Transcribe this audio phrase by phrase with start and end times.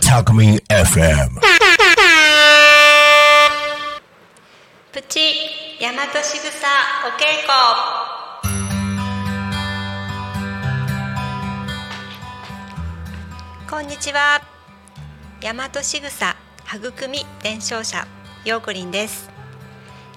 [0.00, 1.40] Takumi FM.
[4.92, 5.34] プチ
[5.80, 6.68] 大和しぐさ
[7.04, 7.50] お稽古
[13.68, 14.40] こんにちは
[15.40, 16.36] 大和しぐさ
[16.72, 18.06] 育み伝承者
[18.44, 19.28] ようこりんです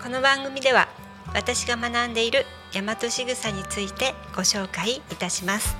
[0.00, 0.99] この番組では
[1.34, 5.76] 私が学んでいる大和しぐさについてご紹介いたします。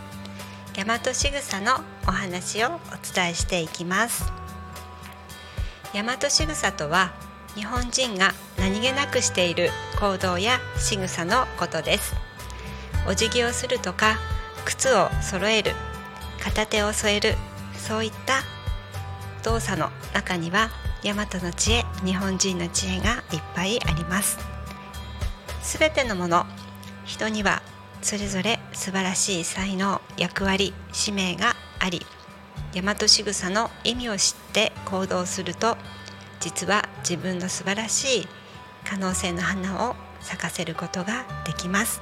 [0.75, 2.71] 大和しぐさのお話をお
[3.15, 4.33] 伝えしていきます。
[5.93, 7.13] 大和しぐさとは
[7.55, 12.15] 日本人が何気なくしている行動や仕草のことです。
[13.09, 14.19] お辞儀をするとか
[14.65, 15.73] 靴を揃える
[16.43, 17.35] 片手を添える
[17.75, 18.43] そういった
[19.43, 20.69] 動作の中には
[21.03, 24.50] 大和の知恵日本人の知恵がいっぱいあります。
[25.63, 26.47] すべてのもの。
[27.05, 27.63] 人には
[28.03, 32.07] それぞれ素晴らしい才能役割使命があり
[32.73, 35.77] 大和仕草の意味を知って行動すると
[36.39, 38.29] 実は自分の素晴らしい
[38.85, 42.01] 可能性の花を咲かせることができます。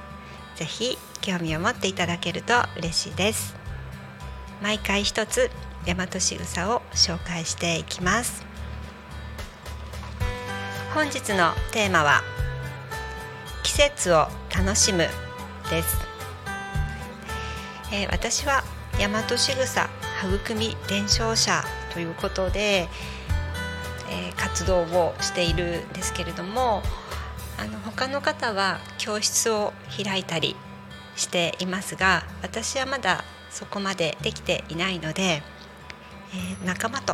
[0.55, 3.55] ぜひ興味を持っていただけると嬉しいです。
[4.61, 5.49] 毎回一つ
[5.85, 8.45] 大和仕草を紹介していきます。
[10.93, 12.21] 本日のテーマは
[13.69, 15.05] 季節を楽しむ
[15.69, 15.95] です、
[17.93, 18.63] えー私は
[18.97, 19.87] 大和仕草
[20.43, 22.89] 育み伝承者ということで、
[24.09, 26.81] えー活動をしているんですけれども
[27.59, 29.71] あの他の方は教室を
[30.03, 30.55] 開いたり
[31.15, 35.43] していますが私はまだそこまでできていないので、
[36.33, 37.13] えー仲間と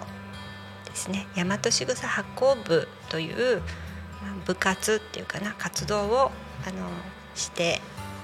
[0.86, 3.62] ですね大和しぐさ発行部という
[4.46, 6.32] 部活っていうかな活動を
[6.68, 6.90] あの
[7.36, 7.82] して、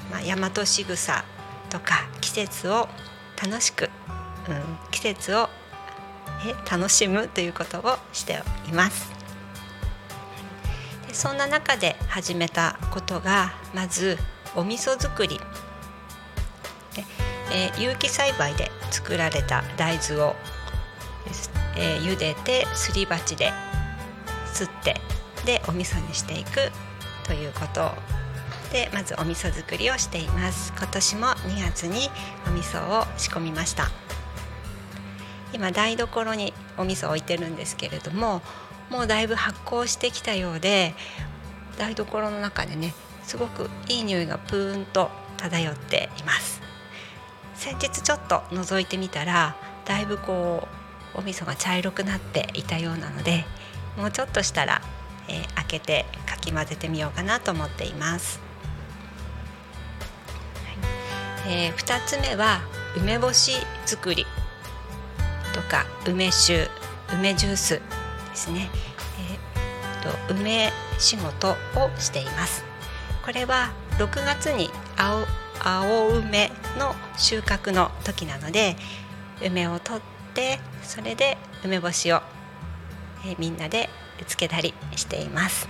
[0.09, 1.25] まあ、大和しぐさ
[1.69, 2.87] とか季節を
[3.41, 3.89] 楽しく、
[4.49, 5.49] うん、季節を
[6.45, 9.11] え楽しむということをしています。
[11.07, 14.17] でそんな中で始めたことがまず
[14.55, 15.39] お味噌作り
[16.95, 17.03] で、
[17.53, 20.35] えー有機栽培で作られた大豆を、
[21.77, 23.51] えー茹でてすり鉢で
[24.45, 24.95] すって
[25.45, 26.71] でお味噌にしていく
[27.25, 27.91] ということ
[28.71, 30.73] でまずお味噌作りをしています。
[30.77, 32.09] 今年も2月に
[32.47, 33.89] お味噌を仕込みました。
[35.53, 38.41] 今台所にお味噌を置いてるんですけれども
[38.89, 40.93] もうだいぶ発酵してきたようで
[41.77, 42.93] 台所の中でね
[43.23, 46.61] すごくいい匂いがプーンと漂っています。
[47.55, 49.55] 先日ちょっと覗いてみたら
[49.85, 50.67] だいぶこ
[51.15, 53.45] うお味噌が茶色くなっていたようなので
[53.97, 54.81] もうちょっとしたら、
[55.27, 58.41] えー開けてかき混ぜてみようかなと思っています、
[61.43, 62.61] はいえ2つ目は
[62.95, 63.53] 梅干し
[63.85, 64.25] 作り
[65.53, 66.67] とか梅酒
[67.13, 67.81] 梅ジュースで
[68.35, 68.69] すね、
[69.19, 71.55] えーと梅仕事を
[71.99, 72.63] しています。
[73.23, 75.25] これは6月に青
[75.63, 78.75] 青梅の収穫の時なので
[79.45, 80.01] 梅を取っ
[80.33, 82.21] てそれで梅干しを、
[83.25, 83.89] えーみんなで
[84.27, 85.67] つけたりしています。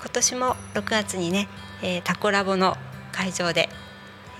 [0.00, 1.48] 今年も6月にね、
[1.82, 2.76] えータコラボの
[3.12, 3.70] 会場で、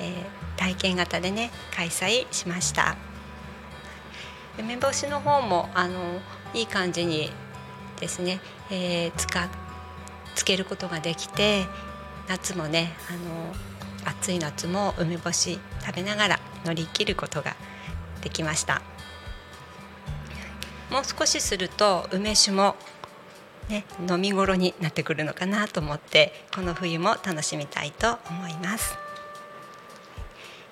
[0.00, 2.96] えー体験型でね開催しました
[4.58, 6.20] 梅干しの方もあの
[6.52, 7.30] いい感じに
[8.00, 9.48] ですね、えー、つか
[10.34, 11.64] つけることができて
[12.28, 13.54] 夏もねあの
[14.10, 17.56] 暑い夏も梅干し食べながら乗り切ることが
[18.20, 18.82] できました
[20.90, 22.74] もう少しすると梅酒も
[23.68, 29.07] ね、飲み頃になってくるのかなと思ってこの冬も楽しみたいと思います。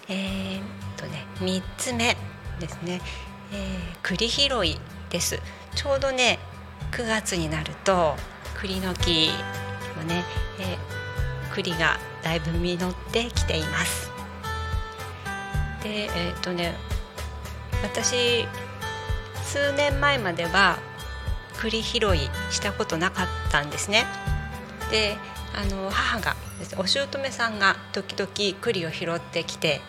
[0.09, 0.63] えーっ
[0.97, 2.17] とね3つ目
[2.61, 3.01] ですね、
[3.53, 4.79] えー栗拾い
[5.11, 5.41] です。
[5.75, 6.39] ちょうどね
[6.93, 8.15] 9月になると
[8.55, 9.31] 栗の木
[9.97, 10.25] もね、
[10.61, 14.11] えー栗がだいぶ実ってきています。
[15.83, 16.75] でえーっとね
[17.83, 18.47] 私
[19.45, 20.79] 数年前までは
[21.59, 22.19] 栗拾い
[22.51, 24.05] したことなかったんですね。
[24.91, 25.17] で
[25.55, 26.37] あの母が
[26.77, 29.81] お姑さんが時々栗を拾ってきて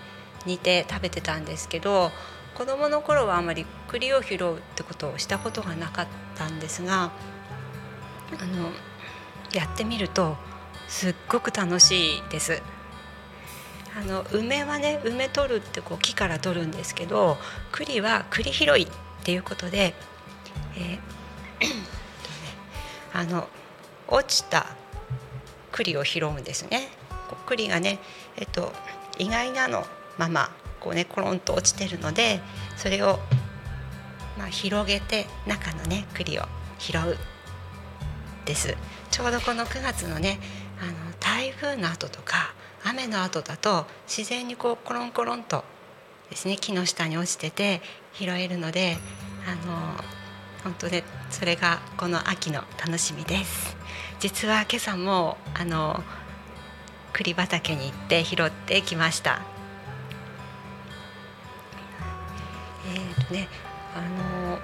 [0.47, 2.11] 煮て食べてたんですけど
[2.55, 7.11] 子供の頃はあまり栗を拾うってことをしたことがなかったんですが
[8.39, 8.71] あの
[9.53, 10.35] やってみると
[10.87, 12.61] すっごく楽しいです。
[13.95, 17.35] あの梅はね梅取るってこう木から取るんですけど
[17.71, 18.87] 栗は栗拾いっ
[19.23, 19.95] ていうことで、
[20.75, 21.17] えー
[23.17, 23.47] あの
[24.07, 24.67] 落ちた
[25.71, 26.87] 栗を拾うんですね
[27.47, 27.97] 栗がね、
[28.35, 28.71] えっと、
[29.17, 29.85] 意外なの
[30.17, 30.49] まま
[30.79, 32.41] こうねコロンと落ちてるので
[32.75, 33.19] それを
[34.37, 36.43] まあ広げて中のね栗を
[36.79, 37.17] 拾う
[38.45, 38.75] です。
[39.09, 40.39] ちょうどこの9月のね
[40.79, 42.53] あの台風の後とか
[42.83, 45.63] 雨の後だと自然にこうコロンコロンと
[46.29, 47.81] ですね木の下に落ちてて
[48.13, 48.97] 拾えるので
[49.45, 50.03] あの
[50.63, 53.75] 本当でそれがこの秋の楽しみです。
[54.19, 56.03] 実は今朝もあの
[57.13, 59.56] 栗畑に行って拾ってきました。
[62.87, 63.47] えーとね
[63.95, 64.59] あの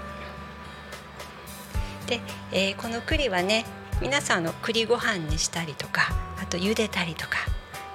[2.07, 2.21] で、
[2.51, 3.65] えーこの栗はね
[4.01, 6.09] 皆さんあの栗ご飯にしたりとか
[6.41, 7.37] あと茹でたりとか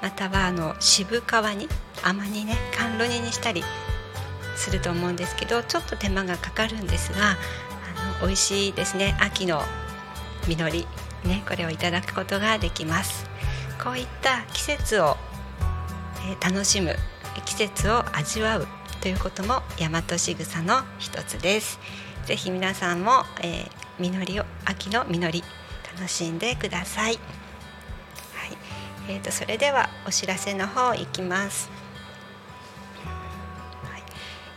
[0.01, 1.69] またはあの渋皮に
[2.03, 3.63] 甘にね甘露煮にしたり
[4.57, 9.17] すると思うんですけどちょっと手間がかかるんですがあの美味しいですね。
[9.21, 9.63] 秋の
[10.47, 10.87] 実り
[11.25, 13.27] ねこれをいただくことができます。
[13.83, 15.17] こういった季節を、
[16.29, 16.97] えー楽しむ
[17.45, 18.67] 季節を味わう
[19.01, 21.79] ということも大和しぐさの一つです。
[22.27, 25.43] ぜひ皆さんも、えー実りを秋の実り
[25.97, 27.15] 楽しんでください。
[27.15, 27.19] はい、
[29.09, 31.69] えー、とそれではお知らせの方いきます。
[33.83, 34.03] はい。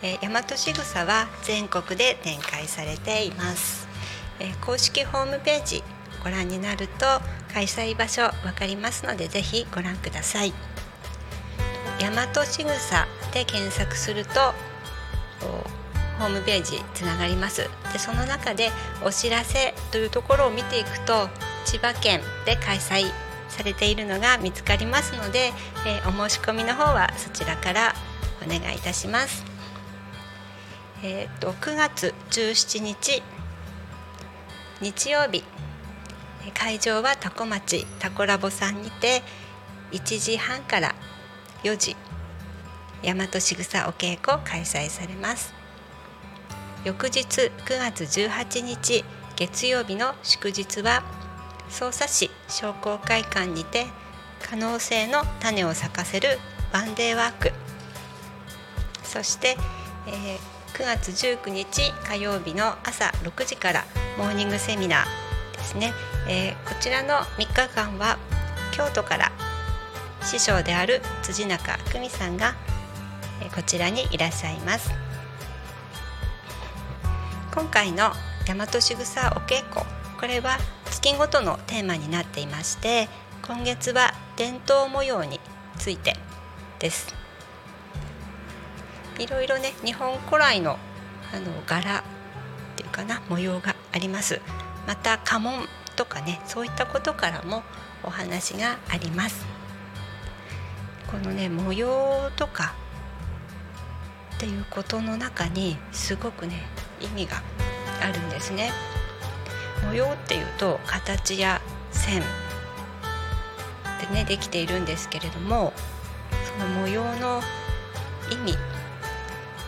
[0.03, 3.87] えー、大和しぐさは全国で展開されています、
[4.39, 5.83] えー公式ホームページ
[6.23, 7.05] ご覧になると
[7.51, 10.53] 開催場所わかりますのでぜひご覧ください。
[11.99, 14.53] 大和しぐさで検索すると
[16.19, 18.69] ホームページつながりますでその中で
[19.03, 21.29] お知らせというところを見ていくと
[21.65, 23.05] 千葉県で開催
[23.49, 25.51] されているのが見つかりますので、
[25.85, 27.93] えーお申し込みの方はそちらから
[28.43, 29.45] お願いいたします。
[31.03, 33.23] えー、と9月17日
[34.81, 35.43] 日曜日
[36.53, 39.23] 会場はタコ町タコラボさんにて
[39.91, 40.95] 1時半から
[41.63, 41.95] 4時
[43.03, 45.53] 大和しぐさお稽古開催されます。
[46.83, 49.03] 翌日9月18日
[49.35, 51.03] 月曜日の祝日は
[51.69, 53.85] 匝瑳市商工会館にて
[54.41, 56.39] 可能性の種を咲かせる
[56.73, 57.51] ワンデーワーク。
[59.03, 59.57] そして、
[60.07, 63.85] えー9月19日火曜日の朝6時から
[64.17, 65.93] モーニングセミナーですね、
[66.29, 68.17] えーこちらの3日間は
[68.71, 69.31] 京都から
[70.23, 72.55] 師匠である辻中久美さんが、
[73.49, 74.91] こちらにいらっしゃいます。
[77.53, 78.11] 今回の
[78.47, 79.85] 大和しぐさお稽古
[80.19, 83.09] これは月ごとのテーマになっていまして
[83.41, 85.39] 今月は伝統模様に
[85.77, 86.15] ついて
[86.79, 87.13] です。
[89.19, 90.77] いろいろね日本古来の
[91.33, 92.03] あの柄っ
[92.75, 94.41] ていうかな模様があります。
[94.87, 97.63] また家紋とかねそういったことからも
[98.03, 99.45] お話があります。
[101.11, 102.73] このね模様とか
[104.41, 106.63] っていうことの中にすごくね
[106.99, 107.43] 意味が
[108.01, 108.71] あるんですね。
[109.85, 111.61] 模様っていうと形や
[111.91, 112.23] 線
[113.99, 115.73] でねできているんですけれども
[116.57, 117.39] その模様の
[118.31, 118.57] 意味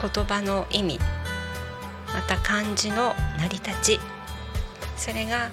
[0.01, 0.97] 言葉の意味
[2.11, 3.99] また漢字の成り立ち
[4.97, 5.51] それが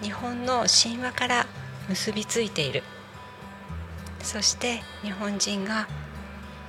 [0.00, 1.46] 日本の神話から
[1.90, 2.82] 結びついている。
[4.22, 5.88] そして日本人が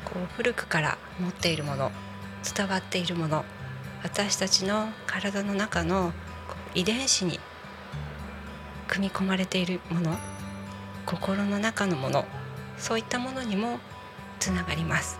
[0.05, 1.91] こう古くから持っているもの
[2.55, 3.45] 伝わっているもの
[4.03, 6.13] 私たちの体の中の
[6.75, 7.39] 遺伝子に
[8.87, 10.17] 組み込まれているもの
[11.05, 12.25] 心の中のもの
[12.77, 13.79] そういったものにも
[14.39, 15.19] つながります。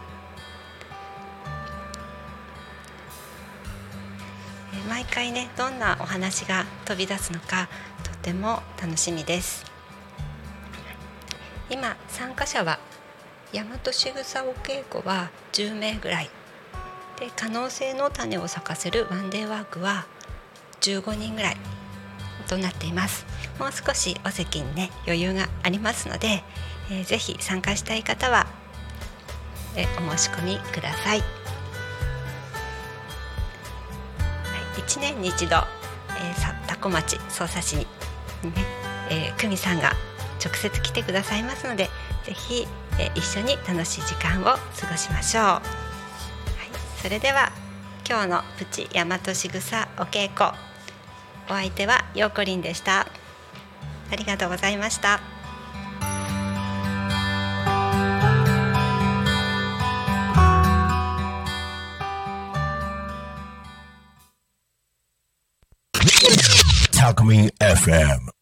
[4.89, 7.69] 毎回ねどんなお話が飛び出すのか
[8.03, 9.65] とても楽しみです。
[11.69, 12.79] 今参加者は
[13.53, 16.29] 大和しぐさお稽古は10名ぐらい。
[17.19, 20.05] で可能性の種を咲かせるワンデーワークは
[20.81, 21.57] 15人ぐらい
[22.47, 23.25] となっています。
[23.59, 26.43] もう少しお席にね余裕がありますので、
[26.89, 28.47] えーぜひ参加したい方は、
[29.75, 31.25] えーお申し込みください、は
[34.77, 37.87] い、1年に一度、えーさ多古町匝瑳市にね、
[39.09, 39.91] えー、久美さんが
[40.43, 41.89] 直接来てくださいますので
[42.25, 42.67] ぜひ、
[42.99, 45.61] え一緒に楽しい時間を過ごしましょう、はい、
[47.01, 47.51] それでは
[48.07, 50.49] 今日のプチ大和しぐさお稽古
[51.47, 53.07] お相手はようこりんでした
[54.11, 55.19] ありがとうございました。
[67.03, 68.32] Talk Me FM.